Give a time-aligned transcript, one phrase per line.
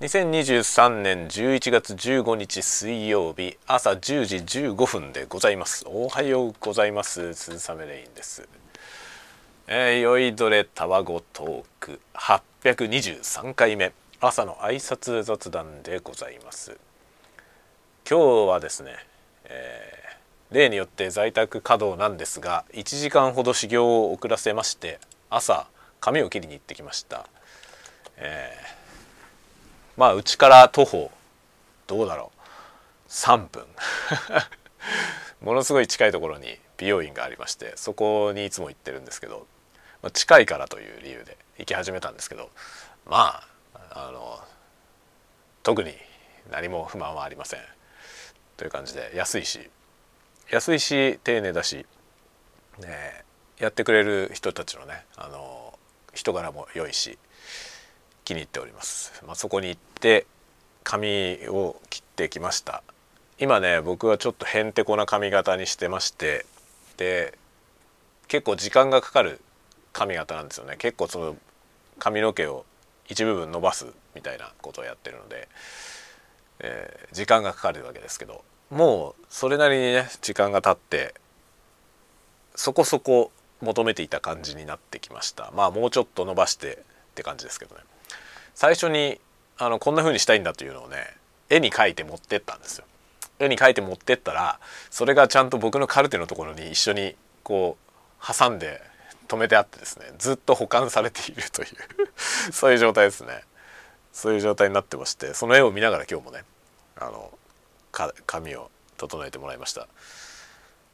[0.00, 5.84] 2023年11月15日水曜日朝10時15分でございます。
[5.86, 7.34] おはようございます。
[7.34, 8.48] 鈴雨レインです。
[9.66, 12.00] えー、酔いどれたわごトーク。
[12.14, 13.92] 823回目
[14.22, 16.78] 朝の挨拶雑談でございます。
[18.08, 18.94] 今日はですね、
[19.44, 24.98] えー、例によって在宅稼働なんですが1時間ほど修行を遅らせまして
[25.28, 25.66] 朝
[26.00, 27.26] 髪を切りに行ってきました、
[28.16, 28.79] えー
[30.00, 31.10] まあうちから徒歩
[31.86, 33.10] どうだろう。
[33.10, 33.66] 3分。
[35.44, 39.46] ものすごい近いところに美容院がありましてそこにいつも行ってるんですけど、
[40.00, 42.50] まあ、近いからという理由で行き始めたんですけど
[43.04, 43.42] ま
[43.74, 44.42] ああの
[45.62, 45.94] 特に
[46.50, 47.60] 何も不満はありません。
[48.56, 49.68] という感じで安いし
[50.48, 51.84] 安いし丁寧だし、
[52.78, 53.24] ね、
[53.58, 55.78] やってくれる人たちのねあの
[56.14, 57.18] 人柄も良いし
[58.30, 60.24] 気に入っております、まあ、そこに行って
[60.84, 62.84] 髪を切ってきました。
[63.40, 66.46] 今ね僕はちょっとへんてこな髪型にしてまして
[66.96, 67.36] で
[68.28, 69.40] 結構時間がかかる
[69.92, 70.76] 髪型なんですよね。
[70.78, 71.36] 結構その
[71.98, 72.64] 髪の毛を
[73.08, 75.48] 一部分伸ばすみたいなことをやってるので、
[76.60, 81.14] えー、時間がかかるわけですけどもうそれなりにね時間が経って
[82.54, 85.50] そこそこ求めていた感じになってきました。
[85.56, 86.78] まあもうちょっと伸ばしてっ
[87.16, 87.80] て感じですけどね。
[88.60, 89.18] 最初に
[89.56, 90.96] あのこんな風にしたいんだというのをね
[91.48, 92.84] 絵に描いて持ってったんですよ。
[93.38, 98.82] 絵に描いて持ってったらそれがちゃんと僕のカルテのところに一緒にこう挟んで
[99.28, 101.68] 止めてあってですねずっと保管されているという
[102.52, 103.44] そういう状態ですね。
[104.12, 106.44] そういう状態になってましてその絵を見ながら今日もね
[106.96, 107.32] あの
[108.26, 109.88] 髪を整えてもらいました。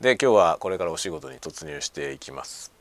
[0.00, 2.71] で今日はこれからお仕事に突入していきます。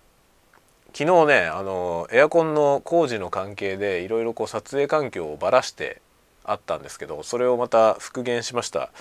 [0.94, 6.02] 昨日ねあのエアコンの工事の関係でいろいろ撮影環境をばらして
[6.44, 8.92] あったんですけどそれをまた復元しました。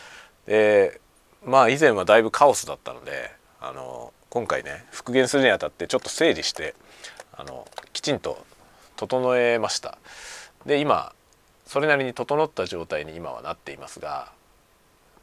[0.47, 1.01] で
[1.45, 6.75] まあ以前はだいぶカオスだったのであの今回ね復元するにあたってちょっと整理して
[7.37, 8.45] あのきちんと
[8.97, 9.99] 整えました。
[10.67, 11.13] で今
[11.67, 14.33] それなりに整った状態に今はなっていますが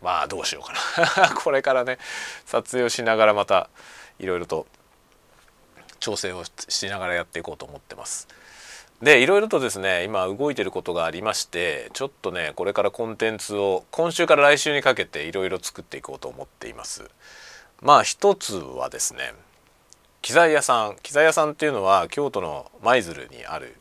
[0.02, 1.30] まあどうしようかな。
[1.44, 1.98] これからね
[2.46, 3.70] 撮影をしながらまた
[4.20, 4.66] いろいろと
[6.00, 8.28] 調整をしながらやっていこうと思ってます。
[9.02, 17.10] でいろいろとですね今動いてることがありましてちょっとねこれからコンテンツを今週から来週にかけていろいろ作っていこうと思っています。
[17.82, 19.34] まあ一つはですね
[20.22, 23.76] 機材屋さん機材屋さんっていうのは京都の舞鶴にある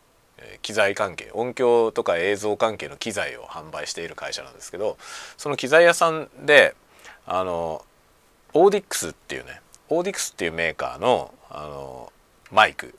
[0.62, 4.98] 機材関係音響とか映像関係の機材を販売している会社なんですけど
[5.38, 6.74] その機材屋さんで
[7.26, 7.84] あの
[8.52, 12.12] Audix っていうね Audix っていうメーカーのあの
[12.50, 12.94] マイク。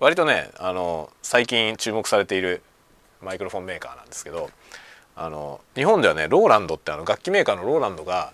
[0.00, 2.62] 割とねあの最近注目されている
[3.20, 4.50] マイクロフォンメーカーなんですけど
[5.14, 8.32] あの日本ではねローランドってあの楽器メーカーのローランドが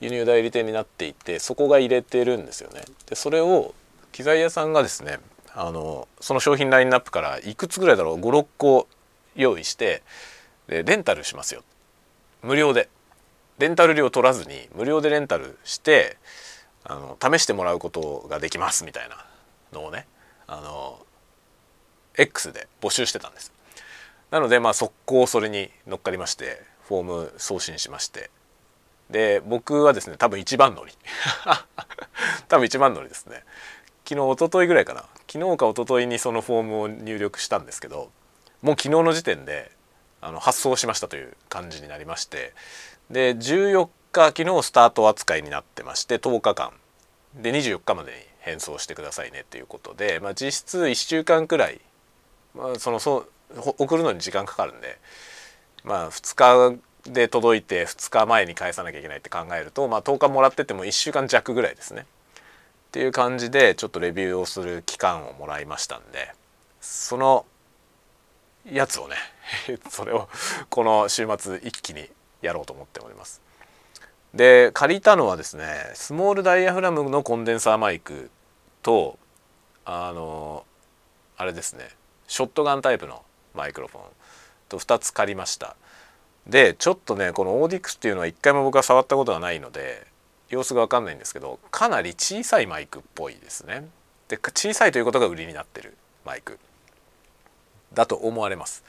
[0.00, 2.82] 輸入代理店になっていてそこが入れてるんですよね。
[3.06, 3.74] でそれを
[4.12, 5.18] 機材屋さんがですね
[5.54, 8.86] あのその商品ラインナップからいくつぐらいだろう56個
[9.34, 10.02] 用意して
[10.68, 11.62] でレンタルしますよ。
[12.42, 12.88] 無料で。
[13.58, 16.16] レンタル料取らずに無料でレンタルして
[16.88, 19.24] あの試してもらうことができますみたいな
[19.72, 20.06] のをね
[20.46, 20.98] あの
[22.16, 23.52] X で募集してたんです。
[24.30, 28.30] なのでまあ速攻それに乗っかりましてフォーム送信しまして。
[29.10, 30.92] で僕はですね多分一番乗り。
[32.48, 33.44] 多分一番乗りですね。
[34.06, 35.04] 昨日一昨日ぐらいかな。
[35.30, 38.10] 昨日か一昨日にそのフォームを入力したんですけど
[38.62, 39.70] もう昨日の時点で
[40.22, 42.54] あの発送しましたという感じになりまして。
[43.10, 43.88] で14
[44.24, 46.72] 日昨日スタート扱いになってまして10日間
[47.34, 51.80] で24日までに返送してくださいねっていうことで、まあ、実質1週間くらい、
[52.54, 53.26] まあ、そのそ
[53.78, 54.98] 送るのに時間かかるんで、
[55.84, 56.78] まあ、2日
[57.10, 62.06] で届いて2日前に返さなきゃいけないって考えると、まあ、10日もらってても1週間弱ぐらいですね。
[62.88, 66.32] っていう感じでちょっとレビューをする期間をもらいましたんで
[66.80, 67.44] その
[68.64, 69.16] やつをね
[69.90, 70.28] それを
[70.70, 72.08] この週末一気に
[72.40, 73.47] やろうと思っております。
[74.34, 78.30] で借りたのはですねスモールダイヤフラムのコンデンサーマイク
[78.82, 79.18] と
[79.84, 80.64] あの
[81.36, 81.88] あれですね
[82.26, 83.22] ショットガンタイプの
[83.54, 84.02] マイクロフォン
[84.68, 85.76] と2つ借りました。
[86.46, 90.06] でちょっとねこのオーディックスっていうのは一回も僕は触ったことがないので
[90.48, 93.88] 様子が分かんないんですけどかなり小さいマイクっぽいですね。
[94.28, 96.58] で小さいということが売りになってるマイク
[97.94, 98.84] だと思われます。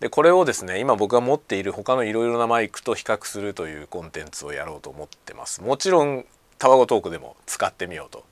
[0.00, 6.24] でこれをですね今僕が持っている他のいろいろなマイクと比較するというコンテンツをやろうと思ってますもちろん
[6.58, 8.24] タワゴトークでも使ってみようと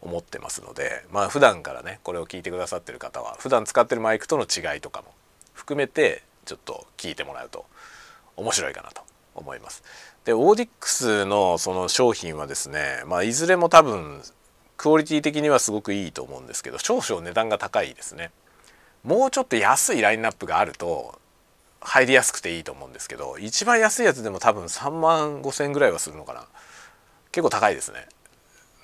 [0.00, 5.08] 思ってますのでまあ普段からねこれを聞いてくださってる方は普段使ってるマイクとの違いとかも
[5.54, 7.66] 含めてちょっと聞いてもらうと
[8.36, 9.02] 面白いかなと
[9.34, 9.82] 思います。
[10.24, 14.22] でオーディックスのその商品はですね、まあ、いずれも多分
[14.76, 18.30] クオリティ的にはすごくいいと思うんですけど少々値段が高いですね。
[19.08, 21.18] もうちょっと安いラインナップがあると
[21.80, 26.44] 入りやすくていいと思うんですけど一番安いやつでも多分3万5,000円ぐらいはするのかな。
[27.32, 28.06] 結構高いですね。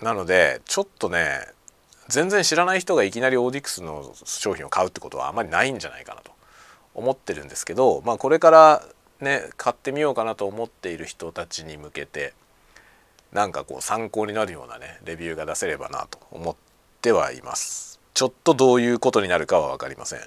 [0.00, 1.40] なのでちょっとね
[2.08, 6.30] 全然知らない人がいきなりオーディクスの商品を買うってことはあまりないんじゃないかなと
[6.94, 8.82] 思ってるんですけど、まあ、これから
[9.20, 12.32] ね買ってみようかなと思っている人たちに向けて
[13.30, 16.56] なんかこう参考になるようなねレビューが出せればなと思っ
[17.02, 17.93] てはいます。
[18.14, 20.20] ちょっとどういうことになるかは分かりません。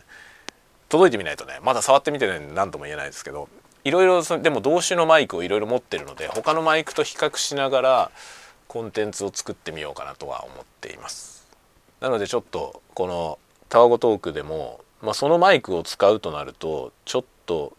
[0.90, 3.50] 届いてみないとねまだ触ってみてないんで何とも言えないですけど
[3.84, 8.12] いろいろでも同種のマイクをいろいろ持ってるので他のマイクと比較しながら
[8.68, 11.48] コンテンツを作ってみようかなとは思っています。
[12.02, 13.40] なのでちょっとこの
[13.70, 17.74] タワゴトークでも、まあ、そのマイクを使うとなるとちょっと、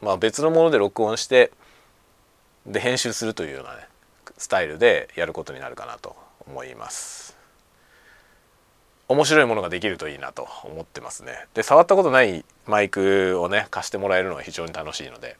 [0.00, 1.50] まあ、別のもので録音して
[2.66, 3.88] で編集するというようなね
[4.38, 6.16] スタイルでやることになるかなと
[6.46, 7.33] 思います。
[9.08, 11.46] 面白いものができるといいなと思ってますね。
[11.54, 15.36] で触ったことないマイクをね貸してもらえるのは非常に楽しいので。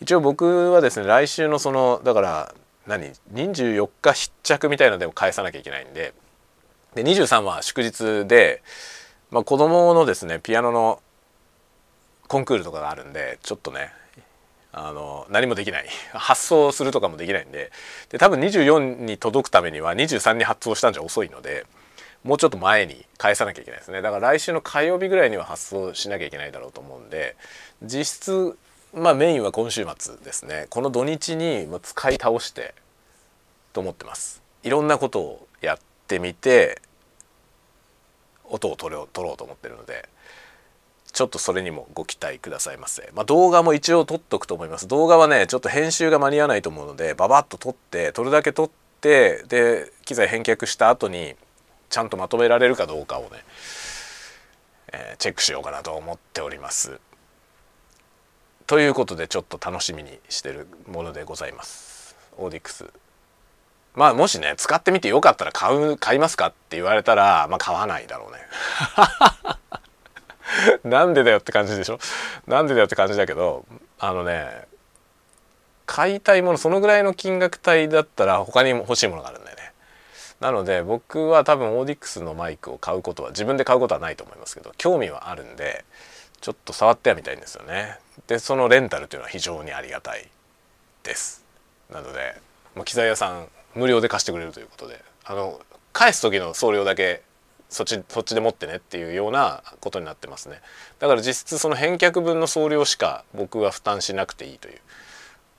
[0.00, 2.54] 一応僕はですね来週のそのだから
[2.86, 6.12] 何？24日必着みたいなのでも返さなきゃいけないんで。
[6.94, 8.62] で23は祝日で、
[9.30, 11.02] まあ、子供のですねピアノの
[12.28, 13.92] コンクールとかがあるんでちょっとね
[14.72, 15.86] あの何もできない。
[16.12, 17.72] 発送するとかもできないんで。
[18.10, 21.64] で多分24に届くためには23に発送したんじゃ遅いので。
[22.24, 24.02] もうちょっと前に返さなきゃいけないですね。
[24.02, 27.36] だから来週の火曜日ぐらいには発送しなきゃいけないだろうと思うんで
[27.82, 28.58] 実質
[28.94, 30.66] まあメインは今週末ですね。
[30.70, 32.74] この土日に使い倒して
[33.72, 34.42] と思ってます。
[34.62, 36.80] いろんなことをやってみて
[38.44, 40.08] 音を取ろう取ろうと思ってるので
[41.12, 44.88] ちょっとそれにもご期待くださいませ、まあ、動画も一応撮っとくと思います。
[44.88, 51.36] 動画はねちょっと編集が間に合わないと思うのでババッと撮って撮るだけ撮ってで機材返却した後に
[51.90, 53.28] ちゃんとまとめられるかどうかをね、
[54.92, 57.00] えー、チェックしようかなと思っております。
[58.66, 62.14] ということでちょっと楽しみにしてるものでございます。
[62.36, 62.84] オーディックス。
[63.94, 68.38] まあもしね使ってみてよかったら買う買いますかって言われたらまあ買わないだろうね。
[70.84, 71.98] なんでだよって感じでしょ？
[72.46, 73.64] なんでだよって感じだけど
[73.98, 74.66] あのね
[75.86, 79.47] 買いたいものそのぐらいの金額帯だったら他にも欲しいものがあるんだよね。
[80.40, 85.84] なので僕は多分オーディックスのマイクを買うことは自分で買うことはないと思いますけど興味はあるんで
[86.40, 87.98] ちょっと触ってはみたいんですよね。
[88.28, 90.28] でそのレンタルというのは非常にありがたい
[91.02, 91.44] です。
[91.90, 92.36] なので、
[92.76, 95.60] まあ、機材屋さん無料で貸してくれるということであの
[95.92, 97.22] 返す時の送料だけ
[97.68, 100.60] そっちそっちで持ってねっていうようなことになってますね
[100.98, 104.78] だから実質その返却分の送料しか僕は負担しなくていいという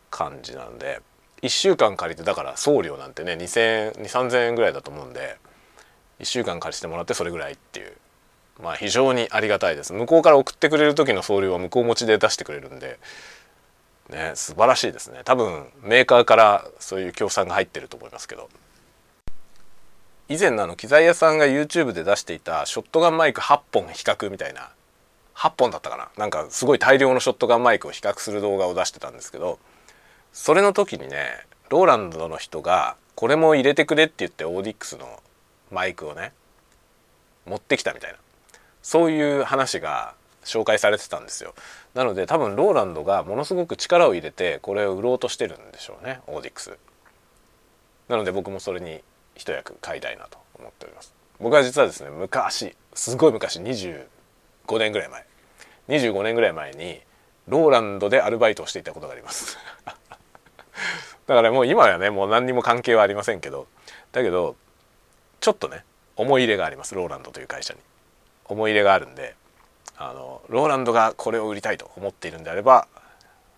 [0.10, 1.02] 感じなんで
[1.42, 5.38] 1週間借りてだから送料なんてね2,000 3,000円ぐらいだと思うんで
[6.20, 7.94] 1週間借りてもらってそれぐらいっていう。
[8.62, 9.94] まあ非常にありがたいです。
[9.94, 13.00] 向こうから送ってくれる時の送料は向こう持ちで出してくれるんで
[14.10, 15.22] ね素晴らしいですね。
[15.24, 18.50] 多分メーカーからそういう協賛が入ってると思いますけど。
[20.28, 24.70] 以前のあの機材屋さんが YouTube で出していたショットガンマイク8本比較みたいな
[25.34, 26.10] 8本だったかな。
[26.18, 29.58] なんかすごい大量のショットガンマイクを比較する動画を出してたんですけど
[30.34, 35.22] それの時にねローランドの人がこれも入れてくれって言ってオーディックスの
[35.72, 36.32] マイクをね
[37.46, 38.18] 持ってきたみたいな。
[38.82, 40.14] そういう話が
[40.46, 41.54] 紹介されてたんですよ。
[41.94, 46.78] なので多分ローランドがものすごく力を入れてこれを売ろうとしてるんでしょうねオーディックス。
[48.08, 49.02] なので僕もそれに
[49.36, 51.14] 一役買いたいなと思っております。
[51.40, 54.06] 僕は実はですね昔すごい昔25
[54.78, 55.26] 年ぐらい前。
[55.90, 57.02] 25年ぐらい前に
[57.48, 59.58] ローランドでアルバイトをしていたことがあります。
[61.30, 63.68] だからもう今はねもう何にも関係はありませんけど
[64.14, 64.56] だけど
[65.40, 65.84] ちょっとね
[66.16, 67.80] 思い入れがありますローランドという会社に
[68.46, 69.36] 思い入れがあるんで
[69.96, 72.88] あのローランドがこれを売りたいと思っているんであれば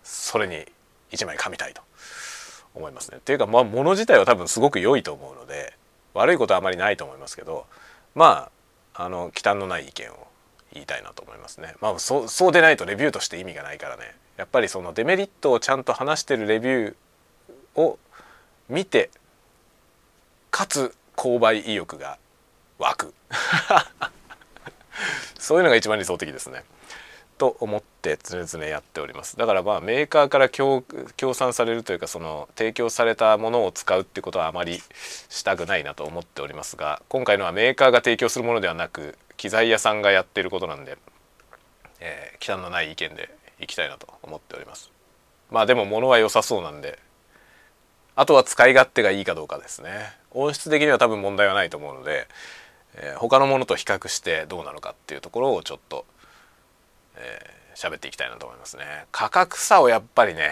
[0.04, 0.66] それに
[1.12, 1.82] 1枚紙みたいと
[2.76, 3.20] 思いますね。
[3.20, 5.74] っていうかまあ物自体は多分すごく良いと思うので
[6.14, 7.68] 悪いことはあまりないと思いますけど
[8.16, 8.52] ま
[8.96, 10.28] ああの忌憚のない意見を
[10.74, 11.76] 言いたいなと思いますね。
[11.80, 16.96] まあそそうでないとレビューとして意味がないからねやっぱりそのデメリットをちゃんと話してるレビュー
[17.76, 18.00] を
[18.70, 19.10] 見て
[20.50, 22.18] かつ購買意欲が
[22.80, 23.14] 湧く。
[25.38, 26.64] そういうのが一番理想的ですね。
[27.38, 29.36] と思って常々やっております。
[29.36, 30.84] だからまあメーカーから協
[31.34, 34.80] 賛されるというかその提供されたものを使うってことはあまり
[35.30, 41.00] したくないなと思っておりますが今回のはメーカーが提供するものではなく機材屋さんがやってることなんで、
[42.00, 44.92] えー、忌憚のない意見でいきたいなと思っております。
[45.50, 47.00] まあでも物は良さそうなんで
[48.16, 50.14] あとは使い勝手がいいかどうかですね。
[50.32, 52.28] 音質的には多分問題はないと思うので、
[52.96, 56.06] えー、他のものと比較してどうなのかっていうところをちょっと
[57.18, 58.84] えー、喋っていきたいなと思いますね。
[59.12, 60.52] 価格差をやっぱりね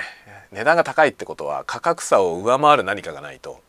[0.51, 3.61] 値段が高いってことは価格差を上回る何かがないと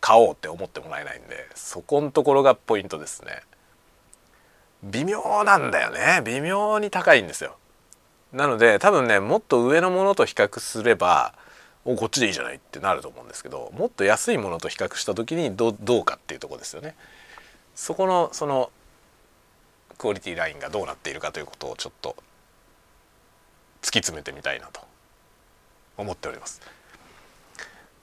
[0.00, 3.42] 買おうって思ってもらえないんでそこのところがポイントですね。
[4.82, 6.20] 微妙なんだよね。
[6.24, 7.56] 微妙に高いんですよ。
[8.32, 11.34] なので多分ねもっと上のものと比較すれば
[11.84, 16.94] おこっちでいいじゃないってなると思うんですけどもっと安いものと比較した時にどどうかっていうとこですよね。
[17.74, 18.70] そこのその
[19.98, 22.16] クオリティラインがどうなっているかということをちょっと
[23.82, 24.80] 突き詰めてみたいなと
[25.96, 26.60] 思っております。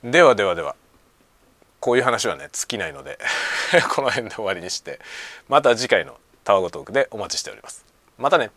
[0.03, 0.75] ではではでは
[1.79, 3.17] こういう話はね尽きないので
[3.93, 4.99] この辺で終わりにして
[5.47, 7.85] また次回のタワゴトークでお待ちしております。
[8.17, 8.51] またね。